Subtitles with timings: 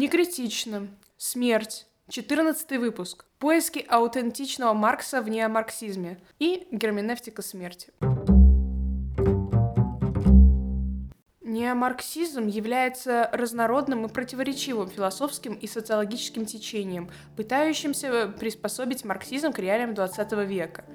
[0.00, 0.88] Некритично.
[1.18, 1.86] Смерть.
[2.08, 3.26] 14 выпуск.
[3.38, 7.92] Поиски аутентичного Маркса в неомарксизме и герменевтика смерти.
[11.42, 20.46] Неомарксизм является разнородным и противоречивым философским и социологическим течением, пытающимся приспособить марксизм к реалиям XX
[20.46, 20.86] века.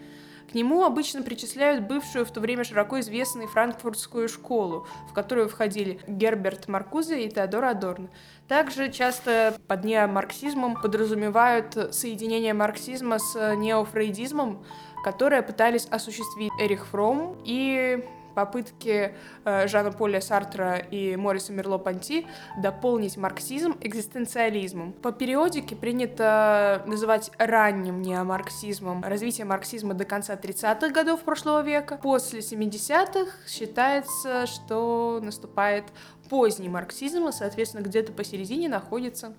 [0.49, 5.99] К нему обычно причисляют бывшую в то время широко известную франкфуртскую школу, в которую входили
[6.07, 8.09] Герберт Маркузе и Теодор Адорно.
[8.47, 14.63] Также часто под неомарксизмом подразумевают соединение марксизма с неофрейдизмом,
[15.03, 18.03] которые пытались осуществить Эрих Фром и
[18.35, 22.27] попытки э, Жана Поля Сартра и Мориса Мерло-Понти
[22.61, 24.93] дополнить марксизм экзистенциализмом.
[24.93, 31.97] По периодике принято называть ранним неомарксизмом развитие марксизма до конца 30-х годов прошлого века.
[32.01, 35.85] После 70-х считается, что наступает
[36.29, 39.33] поздний марксизм, и, соответственно, где-то посередине находится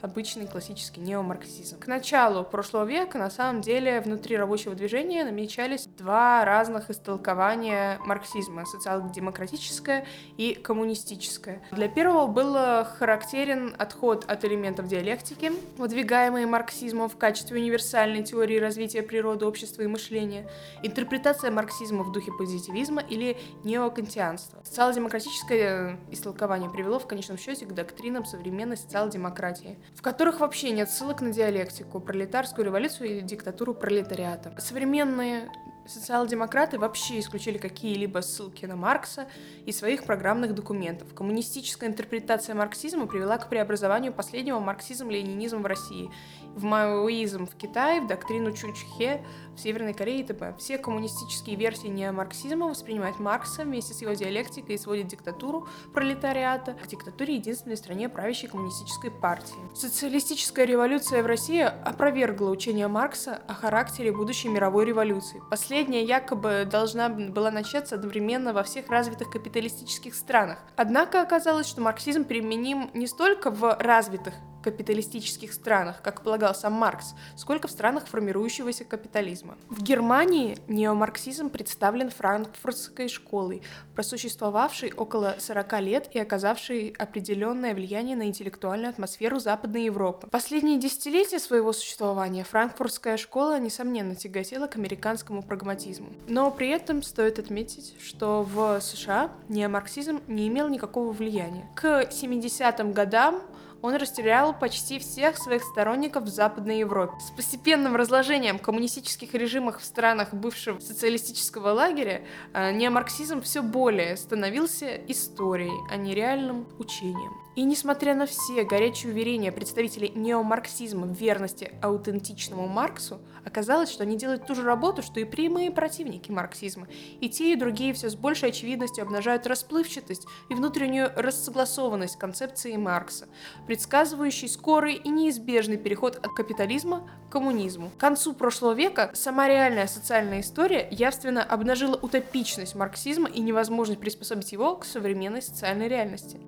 [0.00, 1.78] обычный классический неомарксизм.
[1.78, 8.64] К началу прошлого века, на самом деле, внутри рабочего движения намечались два разных истолкования марксизма—
[8.66, 11.62] социал-демократическое и коммунистическое.
[11.72, 19.02] Для первого был характерен отход от элементов диалектики, выдвигаемые марксизмом в качестве универсальной теории развития
[19.02, 20.48] природы, общества и мышления,
[20.82, 24.60] интерпретация марксизма в духе позитивизма или неокантианства.
[24.64, 31.20] Социал-демократическое истолкование привело в конечном счете к доктринам современной социал-демократии в которых вообще нет ссылок
[31.20, 34.54] на диалектику, пролетарскую революцию или диктатуру пролетариата.
[34.58, 35.50] Современные
[35.88, 39.26] Социал-демократы вообще исключили какие-либо ссылки на Маркса
[39.64, 41.14] из своих программных документов.
[41.14, 46.10] Коммунистическая интерпретация марксизма привела к преобразованию последнего марксизм-ленинизма в России,
[46.54, 49.24] в маоизм в Китае, в доктрину Чучхе
[49.58, 50.54] в Северной Корее и т.п.
[50.58, 56.86] Все коммунистические версии неомарксизма воспринимают Маркса вместе с его диалектикой и сводят диктатуру пролетариата к
[56.86, 59.58] диктатуре единственной стране правящей коммунистической партии.
[59.74, 65.42] Социалистическая революция в России опровергла учение Маркса о характере будущей мировой революции.
[65.50, 70.58] Последняя якобы должна была начаться одновременно во всех развитых капиталистических странах.
[70.76, 77.14] Однако оказалось, что марксизм применим не столько в развитых капиталистических странах, как полагал сам Маркс,
[77.36, 79.56] сколько в странах формирующегося капитализма.
[79.68, 83.62] В Германии неомарксизм представлен франкфуртской школой,
[83.94, 90.28] просуществовавшей около 40 лет и оказавшей определенное влияние на интеллектуальную атмосферу Западной Европы.
[90.28, 96.08] Последние десятилетия своего существования франкфуртская школа, несомненно, тяготела к американскому прагматизму.
[96.26, 101.68] Но при этом стоит отметить, что в США неомарксизм не имел никакого влияния.
[101.74, 103.42] К 70-м годам
[103.82, 107.14] он растерял почти всех своих сторонников в Западной Европе.
[107.20, 112.22] С постепенным разложением коммунистических режимов в странах бывшего социалистического лагеря
[112.52, 117.48] э, неомарксизм все более становился историей, а не реальным учением.
[117.58, 124.16] И несмотря на все горячие уверения представителей неомарксизма в верности аутентичному Марксу, оказалось, что они
[124.16, 126.86] делают ту же работу, что и прямые противники марксизма.
[127.20, 133.26] И те, и другие все с большей очевидностью обнажают расплывчатость и внутреннюю рассогласованность концепции Маркса,
[133.68, 137.90] предсказывающий скорый и неизбежный переход от капитализма к коммунизму.
[137.90, 144.52] К концу прошлого века сама реальная социальная история явственно обнажила утопичность марксизма и невозможность приспособить
[144.52, 146.40] его к современной социальной реальности.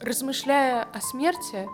[0.00, 1.68] Размышляя о смерти,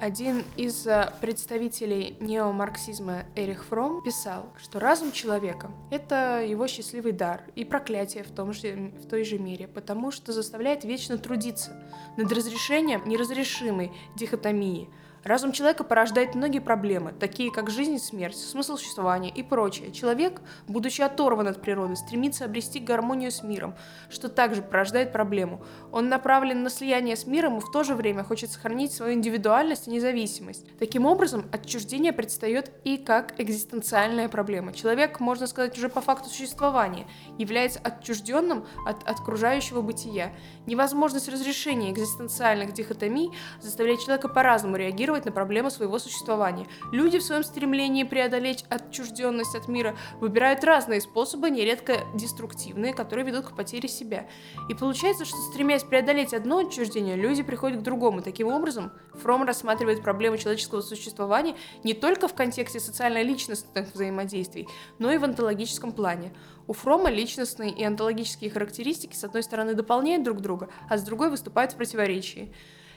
[0.00, 7.42] один из э, представителей неомарксизма Эрих Фром писал, что разум человека— это его счастливый дар
[7.56, 11.72] и проклятие в, том же, в той же мере, потому что заставляет вечно трудиться
[12.16, 14.88] над разрешением неразрешимой дихотомии—
[15.28, 19.92] Разум человека порождает многие проблемы, такие как жизнь и смерть, смысл существования и прочее.
[19.92, 23.74] Человек, будучи оторван от природы, стремится обрести гармонию с миром,
[24.08, 25.62] что также порождает проблему.
[25.92, 29.86] Он направлен на слияние с миром и в то же время хочет сохранить свою индивидуальность
[29.86, 30.64] и независимость.
[30.78, 34.72] Таким образом, отчуждение предстает и как экзистенциальная проблема.
[34.72, 37.06] Человек, можно сказать, уже по факту существования,
[37.36, 40.32] является отчужденным от окружающего бытия.
[40.64, 46.66] Невозможность разрешения экзистенциальных дихотомий заставляет человека по-разному реагировать реагировать на проблемы своего существования.
[46.92, 53.46] Люди в своем стремлении преодолеть отчужденность от мира выбирают разные способы, нередко деструктивные, которые ведут
[53.46, 54.26] к потере себя.
[54.68, 58.22] И получается, что стремясь преодолеть одно отчуждение, люди приходят к другому.
[58.22, 61.54] Таким образом, Фром рассматривает проблемы человеческого существования
[61.84, 64.66] не только в контексте социально-личностных взаимодействий,
[64.98, 66.32] но и в онтологическом плане.
[66.66, 71.30] У Фрома личностные и онтологические характеристики с одной стороны дополняют друг друга, а с другой
[71.30, 72.52] выступают в противоречии.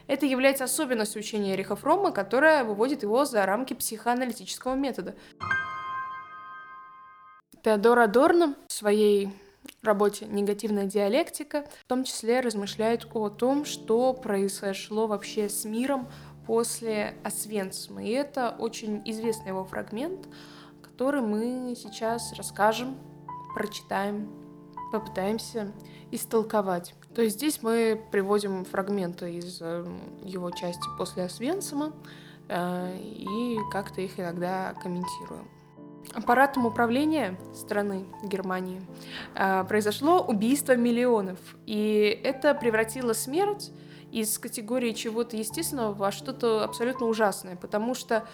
[0.07, 5.15] Это является особенностью учения Эриха Фрома, которая выводит его за рамки психоаналитического метода.
[7.63, 9.29] Теодор Адорно в своей
[9.83, 16.07] работе «Негативная диалектика» в том числе размышляет о том, что произошло вообще с миром
[16.47, 18.03] после Освенцима.
[18.03, 20.27] И это очень известный его фрагмент,
[20.81, 22.97] который мы сейчас расскажем,
[23.53, 24.31] прочитаем,
[24.91, 25.71] попытаемся
[26.11, 26.95] истолковать.
[27.15, 29.85] То есть здесь мы приводим фрагменты из э,
[30.23, 31.91] его части после Освенцима
[32.47, 35.49] э, и как-то их иногда комментируем.
[36.13, 38.81] Аппаратом управления страны Германии
[39.35, 43.71] э, произошло убийство миллионов, и это превратило смерть
[44.11, 48.25] из категории чего-то естественного во что-то абсолютно ужасное, потому что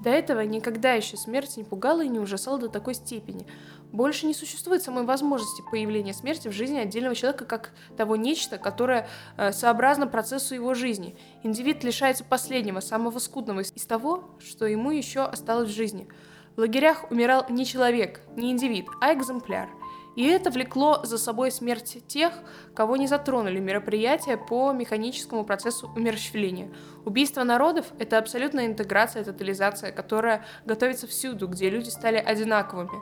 [0.00, 3.46] до этого никогда еще смерть не пугала и не ужасала до такой степени.
[3.96, 9.08] Больше не существует самой возможности появления смерти в жизни отдельного человека как того нечто, которое
[9.38, 11.16] э, сообразно процессу его жизни.
[11.42, 16.08] Индивид лишается последнего, самого скудного из того, что ему еще осталось в жизни.
[16.56, 19.70] В лагерях умирал не человек, не индивид, а экземпляр–
[20.16, 22.32] и это влекло за собой смерть тех,
[22.74, 26.72] кого не затронули мероприятия по механическому процессу умерщвления.
[27.04, 33.00] Убийство народов— это абсолютная интеграция, тотализация, которая готовится всюду, где люди стали одинаковыми.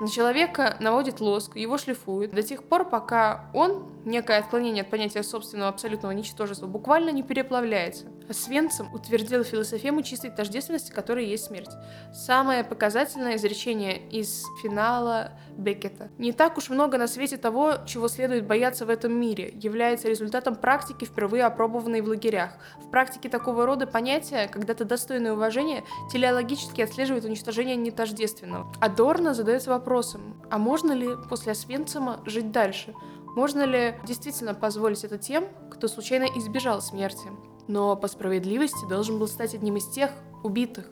[0.00, 5.22] На человека наводит лоск, его шлифуют до тех пор, пока он, некое отклонение от понятия
[5.22, 8.06] собственного абсолютного ничтожества, буквально не переплавляется.
[8.30, 11.70] Свенцем утвердил философему чистой тождественности, которая есть смерть.
[12.12, 16.10] Самое показательное изречение из финала Беккета.
[16.18, 20.56] Не так уж много на свете того, чего следует бояться в этом мире, является результатом
[20.56, 22.52] практики, впервые опробованной в лагерях.
[22.78, 28.72] В практике такого рода понятия, когда-то достойное уважения, телеологически отслеживает уничтожение нетождественного.
[28.80, 32.94] Адорно задается вопросом, а можно ли после Освенцима жить дальше?
[33.36, 37.28] Можно ли действительно позволить это тем, кто случайно избежал смерти?
[37.68, 40.10] Но по справедливости должен был стать одним из тех
[40.42, 40.86] убитых.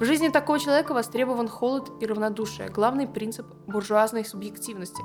[0.00, 5.00] В жизни такого человека востребован холод и равнодушие, главный принцип буржуазной субъективности.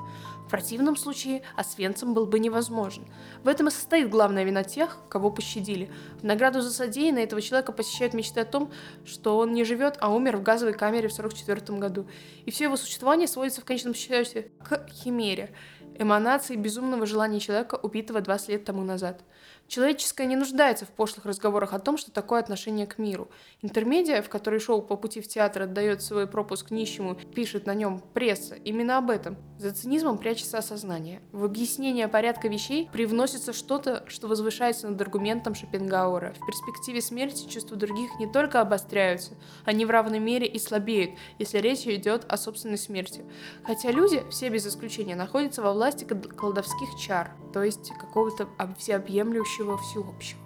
[0.48, 3.06] В противном случае Освенцим был бы невозможен.
[3.44, 5.92] В этом и состоит главная вина тех, кого пощадили.
[6.22, 8.72] В награду за содеянное этого человека посещают мечты о том,
[9.06, 12.08] что он не живет, а умер в газовой камере в 1944 году.
[12.46, 15.54] И все его существование сводится в конечном счете к химере,
[16.00, 19.22] эманации безумного желания человека, убитого 20 лет тому назад.
[19.70, 23.30] Человеческое не нуждается в пошлых разговорах о том, что такое отношение к миру.
[23.62, 28.00] Интермедиа, в которой шоу по пути в театр отдает свой пропуск нищему, пишет на нем
[28.16, 29.38] пресса, именно об этом.
[29.60, 31.22] За цинизмом прячется осознание.
[31.32, 36.34] В объяснение порядка вещей привносится что-то, что возвышается над аргументом Шопенгауэра.
[36.34, 39.34] В перспективе смерти чувства других не только обостряются,
[39.66, 43.24] они в равной мере и слабеют, если речь идет о собственной смерти.
[43.64, 48.50] Хотя люди, все без исключения, находятся во власти колдовских чар, то есть какого-то
[48.80, 50.40] всеобъемлющего общего всеобщего.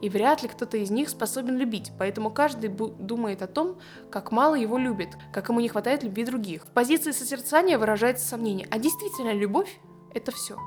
[0.00, 3.78] И вряд ли кто-то из них способен любить, поэтому каждый думает о том,
[4.10, 6.64] как мало его любит, как ему не хватает любви других.
[6.64, 9.80] В позиции созерцания выражается сомнение, а действительно любовь—
[10.14, 10.58] это все.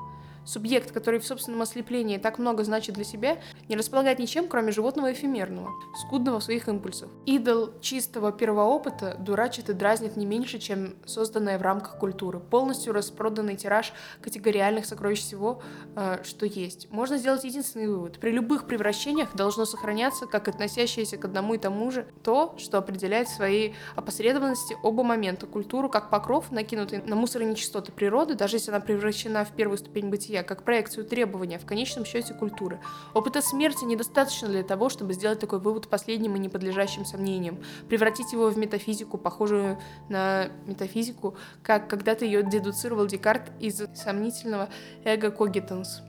[0.48, 3.36] Субъект, который в собственном ослеплении так много значит для себя,
[3.68, 5.70] не располагает ничем, кроме животного эфемерного,
[6.06, 7.10] скудного в своих импульсах.
[7.26, 12.94] Идол чистого первого опыта дурачит и дразнит не меньше, чем созданная в рамках культуры, полностью
[12.94, 13.92] распроданный тираж
[14.22, 15.60] категориальных сокровищ всего,
[15.96, 16.90] э, что есть.
[16.90, 18.18] Можно сделать единственный вывод.
[18.18, 23.28] При любых превращениях должно сохраняться, как относящееся к одному и тому же, то, что определяет
[23.28, 25.46] в своей опосредованности оба момента.
[25.46, 29.76] Культуру как покров, накинутый на мусор и нечистоты природы, даже если она превращена в первую
[29.76, 32.78] ступень бытия, бытия, как проекцию требования, в конечном счете культуры.
[33.14, 38.50] Опыта смерти недостаточно для того, чтобы сделать такой вывод последним и неподлежащим сомнениям, превратить его
[38.50, 39.78] в метафизику, похожую
[40.08, 44.68] на метафизику, как когда-то ее дедуцировал Декарт из сомнительного
[45.04, 46.02] эго когитанс.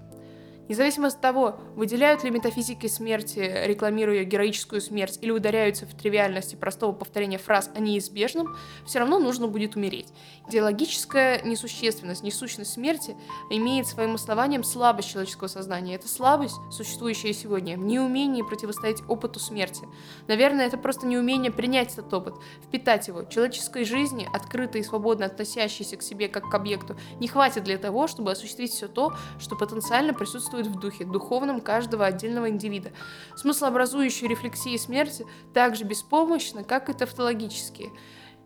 [0.70, 6.92] Независимо от того, выделяют ли метафизики смерти, рекламируя героическую смерть, или ударяются в тривиальности простого
[6.92, 10.14] повторения фраз о неизбежном, все равно нужно будет умереть.
[10.48, 13.18] Идеологическая несущественность, несущность смерти
[13.50, 15.96] имеет своим основанием слабость человеческого сознания.
[15.96, 19.88] Это слабость, существующая сегодня, в неумении противостоять опыту смерти.
[20.28, 23.24] Наверное, это просто неумение принять этот опыт, впитать его.
[23.24, 28.08] Человеческой жизни, открытой и свободно относящейся к себе как к объекту, не хватит для того,
[28.08, 32.92] чтобы осуществить все то, что потенциально присутствует присутствует в духе, духовном каждого отдельного индивида.
[33.36, 37.92] Смыслообразующие рефлексии смерти так же беспомощны, как и тавтологические.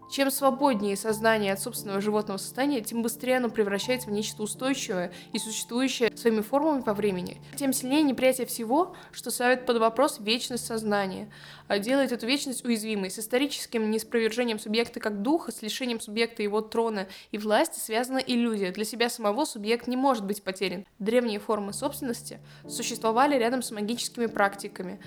[0.09, 5.39] Чем свободнее сознание от собственного животного состояния, тем быстрее оно превращается в нечто устойчивое и
[5.39, 7.41] существующее своими формами по времени.
[7.55, 11.31] Тем сильнее неприятие всего, что ставит под вопрос вечность сознания,
[11.67, 13.09] а делает эту вечность уязвимой.
[13.09, 18.71] С историческим неспровержением субъекта как духа, с лишением субъекта его трона и власти связана иллюзия.
[18.71, 20.85] Для себя самого субъект не может быть потерян.
[20.99, 24.99] Древние формы собственности существовали рядом с магическими практиками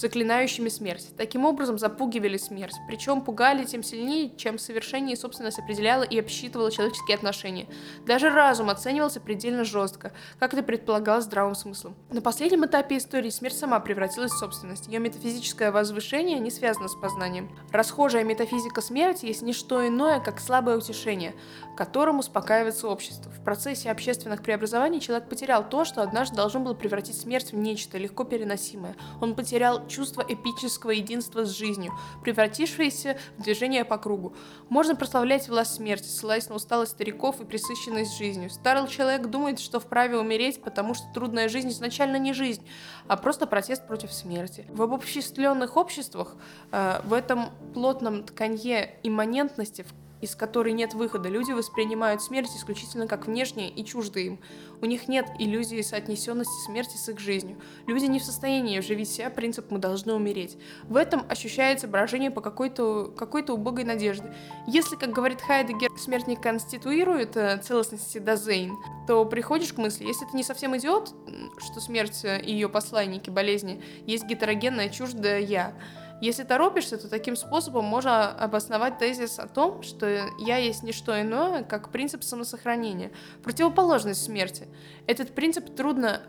[0.00, 1.08] заклинающими смерть.
[1.16, 7.16] Таким образом запугивали смерть, причем пугали тем сильнее, чем совершение собственность определяло и обсчитывало человеческие
[7.16, 7.66] отношения.
[8.06, 11.96] Даже разум оценивался предельно жестко, как это предполагалось здравым смыслом.
[12.10, 14.86] На последнем этапе истории смерть сама превратилась в собственность.
[14.86, 17.50] Ее метафизическое возвышение не связано с познанием.
[17.70, 21.34] Расхожая метафизика смерти есть не что иное, как слабое утешение,
[21.76, 23.30] которым успокаивается общество.
[23.30, 27.98] В процессе общественных преобразований человек потерял то, что однажды должен был превратить смерть в нечто
[27.98, 28.96] легко переносимое.
[29.20, 31.92] Он потерял чувство эпического единства с жизнью,
[32.22, 34.34] превратившееся в движение по кругу.
[34.68, 38.48] Можно прославлять власть смерти, ссылаясь на усталость стариков и присыщенность жизнью.
[38.48, 42.66] Старый человек думает, что вправе умереть, потому что трудная жизнь изначально не жизнь,
[43.08, 44.64] а просто протест против смерти.
[44.68, 46.36] В обобществленных обществах
[46.72, 53.06] э, в этом плотном тканье имманентности, в из которой нет выхода, люди воспринимают смерть исключительно
[53.06, 54.38] как внешнее и чуждо им.
[54.80, 57.58] У них нет иллюзии соотнесенности смерти с их жизнью.
[57.86, 60.56] Люди не в состоянии вживить в себя принцип «мы должны умереть».
[60.84, 64.32] В этом ощущается брожение по какой-то какой убогой надежде.
[64.66, 70.24] Если, как говорит Хайдегер, смерть не конституирует э, целостности Дазейн, то приходишь к мысли, если
[70.26, 71.14] ты не совсем идиот,
[71.58, 75.74] что смерть и ее посланники болезни есть гетерогенное чуждое «я»,
[76.20, 80.06] если торопишься, то таким способом можно обосновать тезис о том, что
[80.38, 83.10] я есть не что иное, как принцип самосохранения,
[83.42, 84.68] противоположность смерти.
[85.06, 86.20] Этот принцип трудно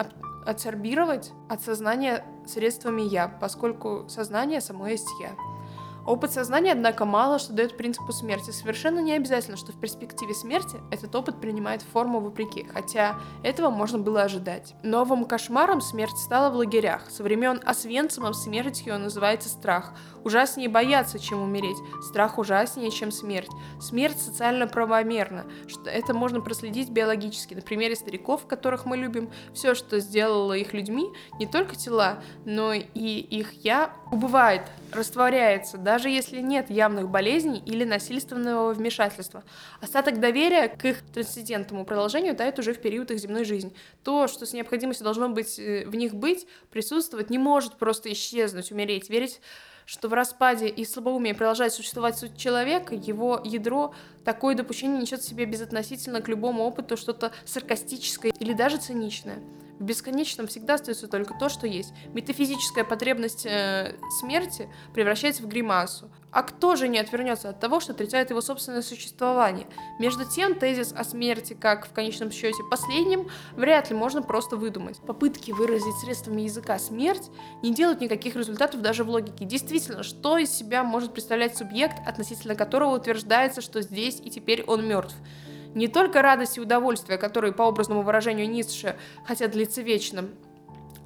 [0.46, 5.32] абсорбировать от сознания средствами «я», поскольку сознание само есть «я».
[6.06, 8.52] Опыт сознания, однако, мало что дает принципу смерти.
[8.52, 14.00] Совершенно не обязательно, что в перспективе смерти этот опыт принимает форму вопреки, хотя этого можно
[14.00, 14.74] было ожидать.
[14.84, 17.10] Новым кошмаром смерть стала в лагерях.
[17.10, 19.94] Со времен Освенцима смертью называется страх.
[20.24, 21.78] Ужаснее бояться, чем умереть.
[22.02, 23.50] Страх ужаснее, чем смерть.
[23.80, 25.46] Смерть социально правомерна.
[25.86, 27.54] Это можно проследить биологически.
[27.54, 32.74] На примере стариков, которых мы любим, все, что сделало их людьми, не только тела, но
[32.74, 32.82] и
[33.20, 39.44] их «я» убывает, растворяется, даже если нет явных болезней или насильственного вмешательства.
[39.82, 43.74] Остаток доверия к их трансцендентному продолжению тает уже в период их земной жизни.
[44.02, 48.72] То, что с необходимостью должно быть э, в них быть, присутствовать, не может просто исчезнуть,
[48.72, 49.10] умереть.
[49.10, 49.42] Верить
[49.86, 53.94] что в распаде и слабоумии продолжает существовать суть человека, его ядро,
[54.24, 59.40] такое допущение несет в себе безотносительно к любому опыту что-то саркастическое или даже циничное.
[59.82, 61.92] В бесконечном всегда остается только то, что есть.
[62.14, 66.12] Метафизическая потребность э, смерти превращается в гримасу.
[66.30, 69.66] А кто же не отвернется от того, что отрицает его собственное существование?
[69.98, 75.00] Между тем, тезис о смерти, как в конечном счете последним, вряд ли можно просто выдумать.
[75.00, 77.32] Попытки выразить средствами языка смерть
[77.64, 79.46] не делают никаких результатов даже в логике.
[79.46, 84.88] Действительно, что из себя может представлять субъект, относительно которого утверждается, что здесь и теперь он
[84.88, 85.16] мертв?
[85.74, 90.26] Не только радость и удовольствие, которые, по образному выражению Ницше, хотят длиться вечно,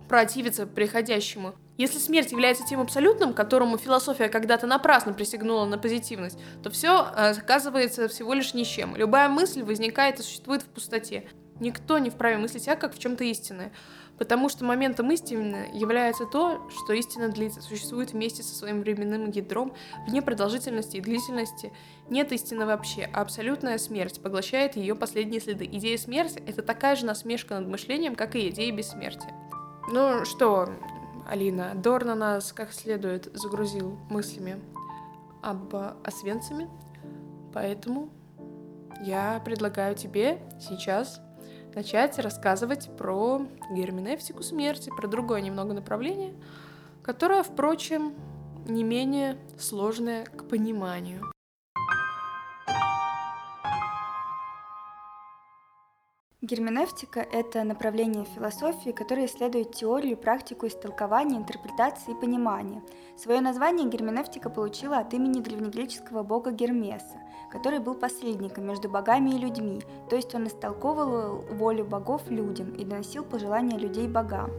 [0.07, 1.53] противиться приходящему.
[1.77, 7.31] Если смерть является тем абсолютным, которому философия когда-то напрасно присягнула на позитивность, то все э,
[7.31, 8.95] оказывается всего лишь ничем.
[8.95, 11.27] Любая мысль возникает и существует в пустоте.
[11.59, 13.71] Никто не вправе мыслить а как в чем-то истинное.
[14.17, 19.73] Потому что моментом истины является то, что истина длится, существует вместе со своим временным ядром,
[20.07, 21.73] вне продолжительности и длительности.
[22.09, 25.65] Нет истины вообще, а абсолютная смерть поглощает ее последние следы.
[25.65, 29.33] Идея смерти— это такая же насмешка над мышлением, как и идея бессмертия.
[29.91, 30.69] Ну что,
[31.27, 34.61] Алина, Дорна нас как следует загрузил мыслями
[35.41, 36.69] об Освенциме,
[37.53, 38.09] поэтому
[39.01, 41.21] я предлагаю тебе сейчас
[41.75, 43.41] начать рассказывать про
[43.71, 46.33] герменевтику смерти, про другое немного направление,
[47.03, 48.15] которое, впрочем,
[48.65, 51.21] не менее сложное к пониманию.
[56.41, 62.83] Герменевтика– это направление философии, которое исследует теорию практику истолкования, интерпретации и понимания.
[63.17, 67.19] Свое название герменевтика получила от имени древнегреческого бога Гермеса,
[67.55, 72.83] который был посредником между богами и людьми, то есть он истолковывал волю богов людям и
[72.83, 74.51] доносил пожелания людей богам.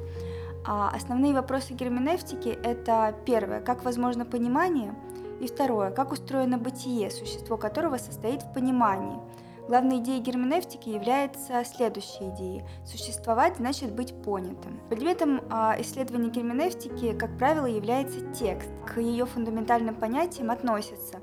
[0.65, 4.95] А основные вопросы герменевтики– это первое, как возможно понимание,
[5.41, 9.19] и второе, как устроено бытие, существо которого состоит в понимании–
[9.69, 12.65] Главной идеей герменевтики является следующая идея.
[12.85, 14.79] Существовать значит быть понятым.
[14.89, 18.69] Предметом а, исследования герменевтики, как правило, является текст.
[18.87, 21.19] К ее фундаментальным понятиям относятся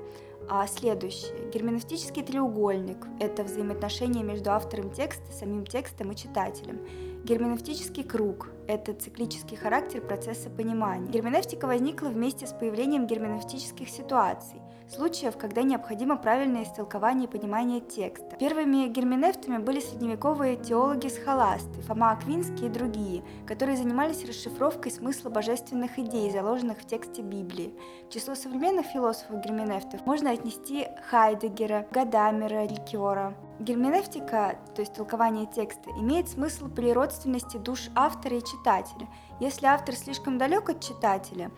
[0.48, 1.50] а следующее.
[1.52, 6.80] Герменевтический треугольник– это взаимоотношения между автором текста, самим текстом и читателем.
[7.24, 11.10] Герменевтический круг– это циклический характер процесса понимания.
[11.10, 18.36] Герменевтика возникла вместе с появлением герменевтических ситуаций– случаев, когда необходимо правильное истолкование и понимание текста.
[18.36, 26.30] Первыми герменевтами были средневековые теологи-схоласты, Фома Аквинский и другие, которые занимались расшифровкой смысла божественных идей,
[26.30, 27.74] заложенных в тексте Библии.
[28.08, 33.36] В число современных философов-герменевтов можно отнести Хайдегера, Гадамера, Ликера.
[33.60, 39.08] Герменевтика, то есть толкование текста, имеет смысл при родственности душ автора и читателя.
[39.40, 41.50] Если автор слишком далек от читателя,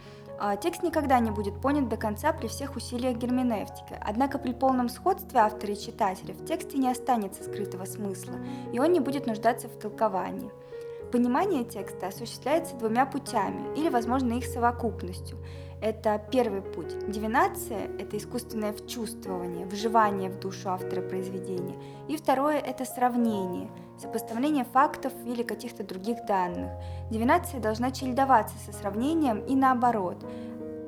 [0.61, 5.41] текст никогда не будет понят до конца при всех усилиях герменевтики, однако при полном сходстве
[5.41, 8.35] автора и читателя в тексте не останется скрытого смысла,
[8.73, 10.51] и он не будет нуждаться в толковании.
[11.13, 15.39] Понимание текста осуществляется двумя путями или, возможно, их совокупностью.
[15.81, 16.99] Это первый путь.
[17.09, 21.77] Дивинация– это искусственное вчувствование, вживание в душу автора произведения.
[22.09, 23.71] И второе– это сравнение,
[24.01, 26.73] сопоставление фактов или каких-то других данных.
[27.11, 30.17] Дивинация должна чередоваться со сравнением и наоборот.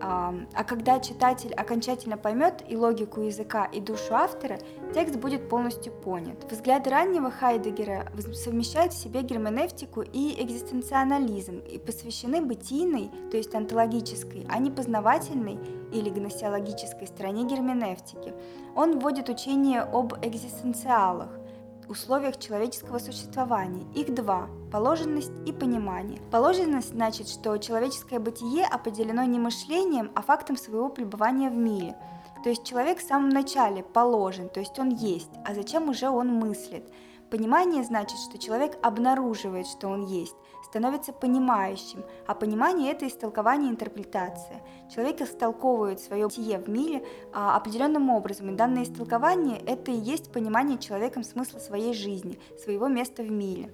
[0.01, 0.35] А,
[0.67, 4.59] когда читатель окончательно поймет и логику языка, и душу автора,
[4.95, 6.51] текст будет полностью понят.
[6.51, 14.47] Взгляды раннего Хайдегера совмещают в себе герменевтику и экзистенциализм и посвящены бытийной, то есть онтологической,
[14.49, 15.59] а не познавательной
[15.93, 18.35] или гносеологической стороне герменевтики.
[18.77, 21.31] Он вводит учение об экзистенциалах–
[21.89, 23.87] условиях человеческого существования.
[23.95, 26.21] Их два– положенность и понимание.
[26.31, 31.97] Положенность значит, что человеческое бытие определено не мышлением, а фактом своего пребывания в мире.
[32.45, 36.29] То есть человек в самом начале положен, то есть он есть, а зачем уже он
[36.29, 36.85] мыслит.
[37.31, 40.37] Понимание значит, что человек обнаруживает, что он есть,
[40.69, 44.63] становится понимающим, а понимание– это истолкование и интерпретация.
[44.95, 50.31] Человек истолковывает свое бытие в мире а, определенным образом, и данное истолкование– это и есть
[50.31, 53.71] понимание человеком смысла своей жизни, своего места в мире.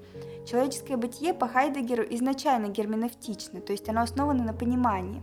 [0.46, 5.22] Человеческое бытие по Хайдегеру изначально герменевтично, то есть оно основано на понимании.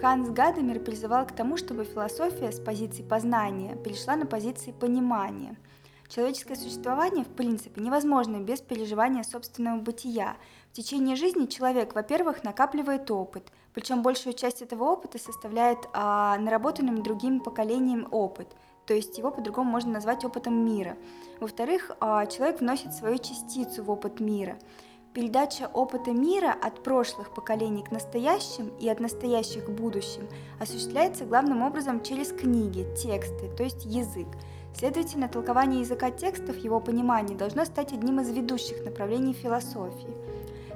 [0.00, 5.56] Ханс Гадамер призывал к тому, чтобы философия с позиции познания перешла на позиции понимания–
[6.08, 10.38] Человеческое существование, в принципе, невозможно без переживания собственного бытия.
[10.72, 17.02] В течение жизни человек, во-первых, накапливает опыт, причем большую часть этого опыта составляет а, наработанным
[17.02, 18.48] другим поколением опыт,
[18.86, 20.96] то есть его по-другому можно назвать опытом мира.
[21.40, 24.58] Во-вторых, а, человек вносит свою частицу в опыт мира.
[25.12, 30.26] Передача опыта мира от прошлых поколений к настоящим и от настоящих к будущим
[30.58, 34.28] осуществляется главным образом через книги, тексты, то есть язык.
[34.78, 40.14] Следовательно, толкование языка текстов, его понимание должно стать одним из ведущих направлений философии.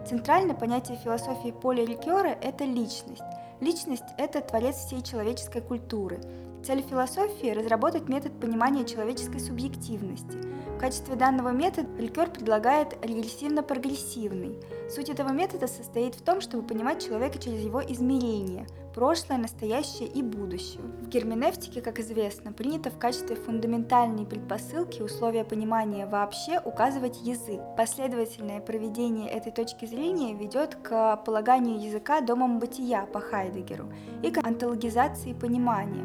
[0.09, 3.23] Центральное понятие философии Поля Рикера– это личность.
[3.61, 6.19] Личность– это творец всей человеческой культуры.
[6.67, 10.37] Цель философии– разработать метод понимания человеческой субъективности.
[10.77, 14.61] В качестве данного метода Рикер предлагает регрессивно-прогрессивный.
[14.91, 20.23] Суть этого метода состоит в том, чтобы понимать человека через его измерения– прошлое, настоящее и
[20.23, 20.83] будущее.
[21.01, 27.61] В герменевтике, как известно, принято в качестве фундаментальной предпосылки условия понимания вообще указывать язык.
[27.77, 34.39] Последовательное проведение этой точки зрения ведет к полаганию языка домом бытия по Хайдегеру и к
[34.45, 36.05] антологизации понимания.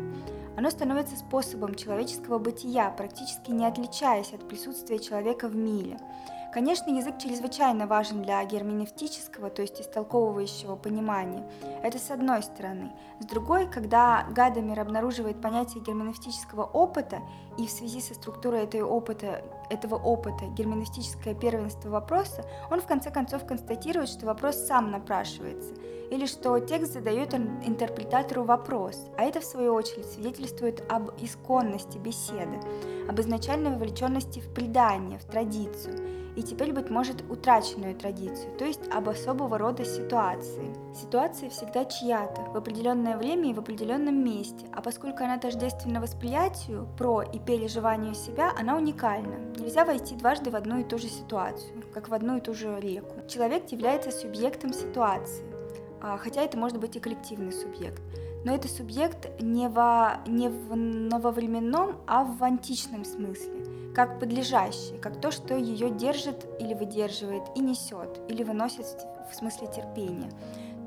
[0.58, 6.00] Оно становится способом человеческого бытия, практически не отличаясь от присутствия человека в мире.
[6.58, 11.48] Конечно, язык чрезвычайно важен для герменевтического, то есть истолковывающего понимания.
[11.84, 12.94] Это с одной стороны.
[13.20, 17.20] С другой, когда Гадамер обнаруживает понятие герменевтического опыта,
[17.60, 23.12] и в связи со структурой этой опыта, этого опыта герменевтическое первенство вопроса, он в конце
[23.12, 25.76] концов констатирует, что вопрос сам напрашивается,
[26.10, 32.60] или что текст задает интерпретатору вопрос, а это в свою очередь свидетельствует об исконности беседы,
[33.08, 35.96] об изначальной вовлеченности в предание, в традицию,
[36.38, 40.72] и теперь, быть может, утраченную традицию, то есть об особого рода ситуации.
[40.94, 46.88] Ситуация всегда чья-то, в определенное время и в определенном месте, а поскольку она тождественна восприятию,
[46.96, 49.38] про и переживанию себя, она уникальна.
[49.58, 52.80] Нельзя войти дважды в одну и ту же ситуацию, как в одну и ту же
[52.80, 53.16] реку.
[53.28, 55.44] Человек является субъектом ситуации,
[56.02, 58.02] а, хотя это может быть и коллективный субъект.
[58.48, 65.20] Но это субъект не, во, не в нововременном, а в античном смысле как подлежащее, как
[65.20, 68.86] то, что ее держит или выдерживает и несет, или выносит
[69.30, 70.30] в смысле терпения.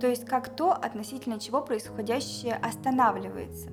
[0.01, 3.69] То есть как то, относительно чего происходящее останавливается.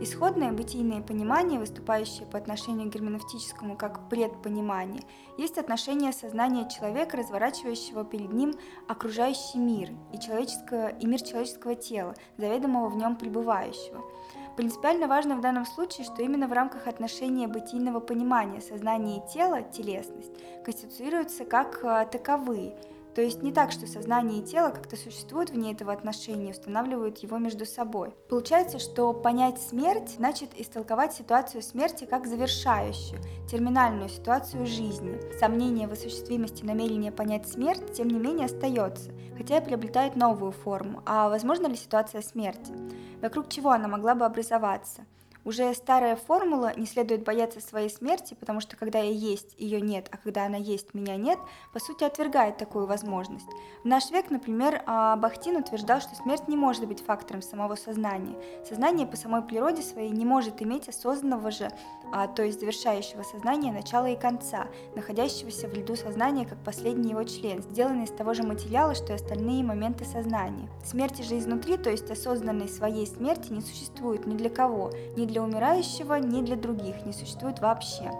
[0.00, 5.02] Исходное бытийное понимание, выступающее по отношению к герменевтическому как предпонимание,
[5.36, 8.54] есть отношение сознания человека, разворачивающего перед ним
[8.88, 14.02] окружающий мир и, человеческого, и мир человеческого тела, заведомого в нем пребывающего–
[14.56, 19.60] Принципиально важно в данном случае, что именно в рамках отношения бытийного понимания сознание и тело,
[19.60, 20.32] телесность,
[20.64, 22.74] конституируются как э, таковые,
[23.16, 27.38] То есть не так, что сознание и тело как-то существуют вне этого отношения, устанавливают его
[27.38, 28.14] между собой.
[28.28, 33.18] Получается, что понять смерть значит истолковать ситуацию смерти как завершающую,
[33.50, 35.18] терминальную ситуацию жизни.
[35.40, 41.02] Сомнение в осуществимости намерения понять смерть, тем не менее, остается, хотя и приобретает новую форму.
[41.06, 42.74] А возможно ли ситуация смерти?
[43.22, 45.06] Вокруг чего она могла бы образоваться?
[45.46, 50.08] Уже старая формула «не следует бояться своей смерти, потому что когда я есть, ее нет,
[50.10, 51.38] а когда она есть, меня нет»,
[51.72, 53.46] по сути отвергает такую возможность.
[53.84, 58.34] В наш век, например, а, Бахтин утверждал, что смерть не может быть фактором самого сознания.
[58.68, 61.70] Сознание по самой природе своей не может иметь осознанного же,
[62.12, 67.22] а, то есть завершающего сознания начала и конца, находящегося в льду сознания как последний его
[67.22, 70.68] член, сделанный из того же материала, что и остальные моменты сознания.
[70.84, 75.35] Смерти же изнутри, то есть осознанной своей смерти, не существует ни для кого, ни для
[75.36, 78.10] для умирающего, ни для других не существует вообще.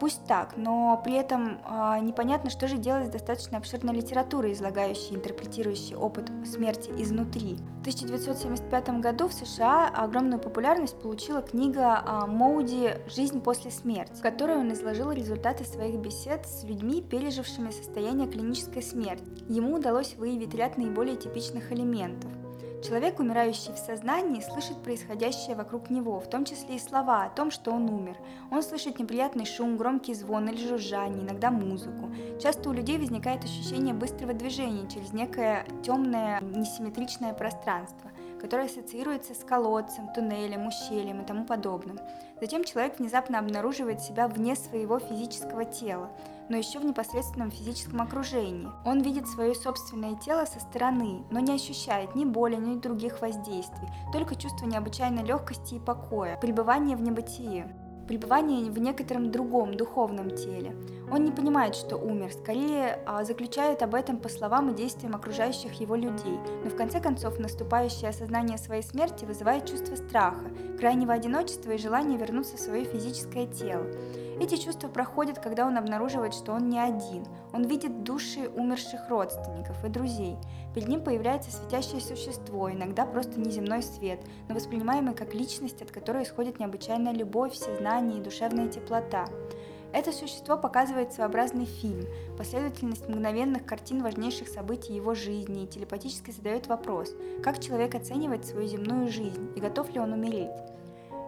[0.00, 5.14] Пусть так, но при этом э, непонятно, что же делать с достаточно обширной литературой, излагающей,
[5.14, 7.56] интерпретирующей опыт смерти изнутри.
[7.78, 14.20] В 1975 году в США огромную популярность получила книга э, Моуди «Жизнь после смерти», в
[14.20, 19.44] которой он изложил результаты своих бесед с людьми, пережившими состояние клинической смерти.
[19.48, 22.30] Ему удалось выявить ряд наиболее типичных элементов–
[22.86, 27.50] Человек, умирающий в сознании, слышит происходящее вокруг него, в том числе и слова о том,
[27.50, 28.16] что он умер.
[28.52, 32.08] Он слышит неприятный шум, громкий звон или жужжание, иногда музыку.
[32.40, 39.44] Часто у людей возникает ощущение быстрого движения через некое темное несимметричное пространство которое ассоциируется с
[39.44, 41.98] колодцем, туннелем, ущельем и тому подобным.
[42.40, 46.10] Затем человек внезапно обнаруживает себя вне своего физического тела,
[46.48, 48.68] но еще в непосредственном физическом окружении.
[48.84, 53.88] Он видит свое собственное тело со стороны, но не ощущает ни боли, ни других воздействий,
[54.12, 57.74] только чувство необычайной легкости и покоя, пребывание в небытие
[58.06, 60.76] пребывание в некотором другом духовном теле.
[61.10, 65.80] Он не понимает, что умер, скорее а, заключает об этом по словам и действиям окружающих
[65.80, 71.70] его людей, но в конце концов наступающее осознание своей смерти вызывает чувство страха, крайнего одиночества
[71.70, 73.86] и желание вернуться в свое физическое тело.
[74.38, 77.24] Эти чувства проходят, когда он обнаруживает, что он не один.
[77.54, 80.36] Он видит души умерших родственников и друзей.
[80.74, 86.24] Перед ним появляется светящее существо, иногда просто неземной свет, но воспринимаемый как личность, от которой
[86.24, 89.24] исходит необычайная любовь, всезнание и душевная теплота.
[89.96, 92.04] Это существо показывает своеобразный фильм,
[92.36, 98.68] последовательность мгновенных картин важнейших событий его жизни и телепатически задает вопрос, как человек оценивает свою
[98.68, 100.50] земную жизнь и готов ли он умереть.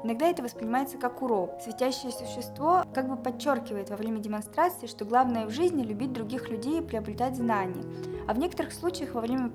[0.04, 1.52] Иногда это воспринимается как урок.
[1.62, 6.81] Светящее существо как бы подчеркивает во время демонстрации, что главное в жизни любить других людей
[6.81, 7.83] и приобретать знания.
[8.28, 9.48] А в некоторых случаях во время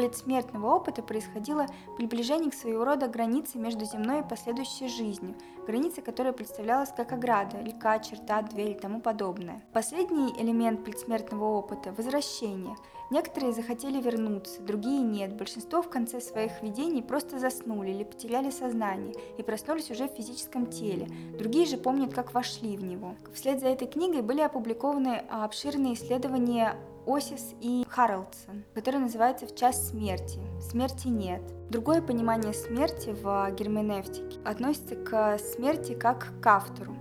[0.00, 1.66] предсмертного опыта происходило
[1.98, 5.34] приближение к своего рода границе между земной и последующей жизнью,
[5.66, 9.62] граница которая представлялась как ограда, река, черта, дверь и тому подобное.
[9.74, 12.76] Последний элемент предсмертного опыта– возвращение–
[13.10, 15.34] Некоторые захотели вернуться, другие нет.
[15.36, 20.66] Большинство в конце своих видений просто заснули или потеряли сознание и проснулись уже в физическом
[20.66, 21.08] теле.
[21.36, 23.16] Другие же помнят, как вошли в него.
[23.34, 29.90] Вслед за этой книгой были опубликованы обширные исследования Осис и Харлдсон, который называется «В час
[29.90, 30.38] смерти».
[30.60, 31.42] Смерти нет.
[31.68, 36.94] Другое понимание смерти в герменевтике относится к смерти как к автору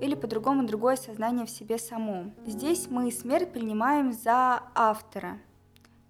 [0.00, 2.32] или по-другому другое сознание в себе самом.
[2.46, 5.38] Здесь мы смерть принимаем за автора,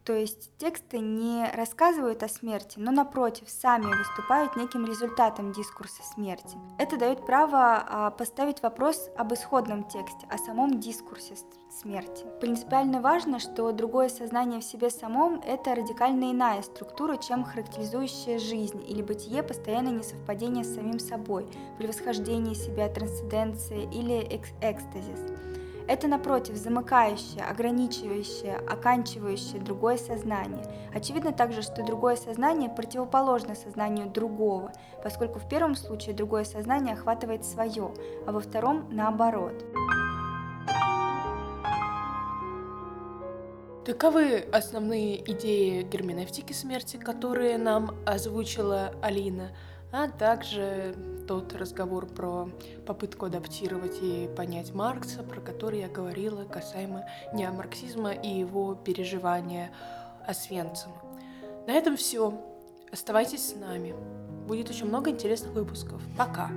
[0.05, 6.57] то есть тексты не рассказывают о смерти, но напротив, сами выступают неким результатом дискурса смерти.
[6.79, 11.35] Это дает право а, поставить вопрос об исходном тексте, о самом дискурсе
[11.71, 12.25] смерти.
[12.41, 18.83] Принципиально важно, что другое сознание в себе самом– это радикально иная структура, чем характеризующая жизнь
[18.89, 21.47] или бытие постоянное несовпадение с самим собой,
[21.79, 25.60] превосхождение себя, трансценденция или экс экстазис.
[25.91, 30.65] Это, напротив, замыкающее, ограничивающее, оканчивающее другое сознание.
[30.95, 34.71] Очевидно также, что другое сознание противоположно сознанию другого,
[35.03, 37.93] поскольку в первом случае другое сознание охватывает свое,
[38.25, 39.65] а во втором наоборот.
[43.85, 49.51] Таковы основные идеи герменевтики смерти, которые нам озвучила Алина–
[49.93, 50.95] а также
[51.31, 52.51] тот разговор про
[52.85, 59.71] попытку адаптировать и понять Маркса, про который я говорила касаемо неомарксизма и его переживания
[60.27, 60.97] Освенцима.
[61.69, 62.35] На этом все.
[62.91, 63.95] Оставайтесь с нами.
[64.49, 66.03] Будет еще много интересных выпусков.
[66.19, 66.51] Пока.